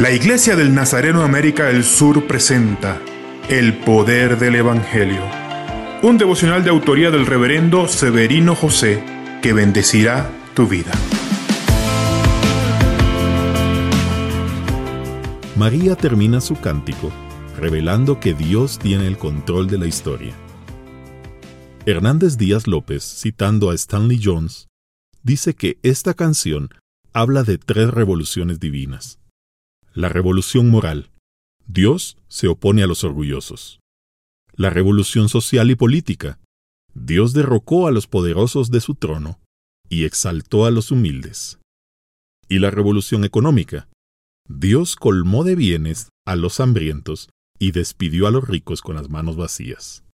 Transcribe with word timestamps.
La 0.00 0.10
Iglesia 0.12 0.56
del 0.56 0.74
Nazareno 0.74 1.22
América 1.24 1.66
del 1.66 1.84
Sur 1.84 2.26
presenta 2.26 3.02
El 3.50 3.74
Poder 3.80 4.38
del 4.38 4.54
Evangelio, 4.54 5.20
un 6.02 6.16
devocional 6.16 6.64
de 6.64 6.70
autoría 6.70 7.10
del 7.10 7.26
reverendo 7.26 7.86
Severino 7.86 8.54
José 8.54 9.04
que 9.42 9.52
bendecirá 9.52 10.30
tu 10.54 10.66
vida. 10.66 10.90
María 15.56 15.96
termina 15.96 16.40
su 16.40 16.58
cántico 16.58 17.12
revelando 17.58 18.20
que 18.20 18.32
Dios 18.32 18.78
tiene 18.78 19.06
el 19.06 19.18
control 19.18 19.66
de 19.66 19.76
la 19.76 19.86
historia. 19.86 20.32
Hernández 21.84 22.38
Díaz 22.38 22.66
López, 22.66 23.04
citando 23.04 23.68
a 23.68 23.74
Stanley 23.74 24.18
Jones, 24.24 24.70
dice 25.22 25.52
que 25.52 25.78
esta 25.82 26.14
canción 26.14 26.70
habla 27.12 27.42
de 27.42 27.58
tres 27.58 27.90
revoluciones 27.90 28.60
divinas 28.60 29.19
la 29.92 30.08
revolución 30.08 30.70
moral. 30.70 31.10
Dios 31.66 32.16
se 32.28 32.48
opone 32.48 32.82
a 32.82 32.86
los 32.86 33.04
orgullosos. 33.04 33.80
La 34.54 34.70
revolución 34.70 35.28
social 35.28 35.70
y 35.70 35.74
política. 35.74 36.38
Dios 36.94 37.32
derrocó 37.32 37.86
a 37.86 37.90
los 37.90 38.06
poderosos 38.06 38.70
de 38.70 38.80
su 38.80 38.94
trono 38.94 39.40
y 39.88 40.04
exaltó 40.04 40.64
a 40.66 40.70
los 40.70 40.90
humildes. 40.90 41.58
Y 42.48 42.58
la 42.58 42.70
revolución 42.70 43.24
económica. 43.24 43.88
Dios 44.48 44.96
colmó 44.96 45.44
de 45.44 45.54
bienes 45.54 46.08
a 46.26 46.36
los 46.36 46.60
hambrientos 46.60 47.28
y 47.58 47.72
despidió 47.72 48.26
a 48.26 48.30
los 48.30 48.48
ricos 48.48 48.82
con 48.82 48.96
las 48.96 49.08
manos 49.08 49.36
vacías. 49.36 50.04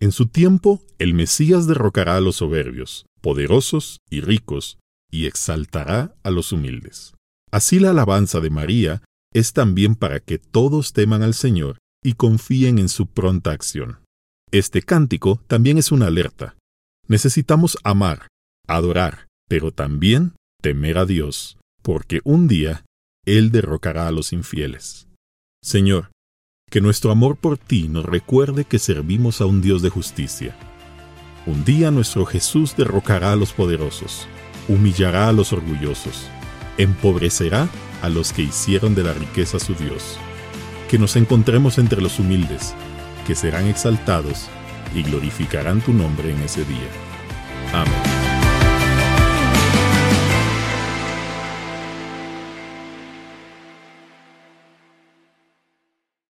En 0.00 0.12
su 0.12 0.26
tiempo, 0.26 0.82
el 0.98 1.14
Mesías 1.14 1.66
derrocará 1.66 2.16
a 2.16 2.20
los 2.20 2.36
soberbios, 2.36 3.06
poderosos 3.20 3.98
y 4.10 4.20
ricos, 4.20 4.78
y 5.10 5.26
exaltará 5.26 6.14
a 6.22 6.30
los 6.30 6.52
humildes. 6.52 7.14
Así 7.50 7.78
la 7.78 7.90
alabanza 7.90 8.40
de 8.40 8.50
María 8.50 9.02
es 9.32 9.52
también 9.52 9.94
para 9.94 10.20
que 10.20 10.38
todos 10.38 10.92
teman 10.92 11.22
al 11.22 11.34
Señor 11.34 11.78
y 12.02 12.14
confíen 12.14 12.78
en 12.78 12.88
su 12.88 13.06
pronta 13.06 13.52
acción. 13.52 13.98
Este 14.50 14.82
cántico 14.82 15.42
también 15.46 15.78
es 15.78 15.92
una 15.92 16.06
alerta. 16.06 16.56
Necesitamos 17.06 17.76
amar, 17.84 18.28
adorar, 18.66 19.26
pero 19.48 19.72
también 19.72 20.34
temer 20.62 20.98
a 20.98 21.04
Dios, 21.04 21.58
porque 21.82 22.20
un 22.24 22.48
día 22.48 22.84
Él 23.26 23.50
derrocará 23.50 24.08
a 24.08 24.12
los 24.12 24.32
infieles. 24.32 25.08
Señor, 25.62 26.10
que 26.70 26.80
nuestro 26.80 27.10
amor 27.10 27.36
por 27.36 27.58
ti 27.58 27.88
nos 27.88 28.04
recuerde 28.04 28.64
que 28.64 28.78
servimos 28.78 29.40
a 29.40 29.46
un 29.46 29.60
Dios 29.60 29.82
de 29.82 29.90
justicia. 29.90 30.56
Un 31.46 31.64
día 31.64 31.90
nuestro 31.90 32.26
Jesús 32.26 32.76
derrocará 32.76 33.32
a 33.32 33.36
los 33.36 33.52
poderosos, 33.52 34.26
humillará 34.68 35.28
a 35.28 35.32
los 35.32 35.52
orgullosos, 35.52 36.28
empobrecerá 36.76 37.68
a 38.02 38.08
los 38.08 38.32
que 38.32 38.42
hicieron 38.42 38.94
de 38.94 39.04
la 39.04 39.12
riqueza 39.12 39.58
su 39.58 39.74
Dios. 39.74 40.18
Que 40.88 40.98
nos 40.98 41.16
encontremos 41.16 41.78
entre 41.78 42.00
los 42.00 42.18
humildes, 42.18 42.74
que 43.26 43.34
serán 43.34 43.66
exaltados 43.66 44.48
y 44.94 45.02
glorificarán 45.02 45.80
tu 45.80 45.92
nombre 45.92 46.32
en 46.32 46.40
ese 46.42 46.64
día. 46.64 46.88
Amén. 47.72 48.17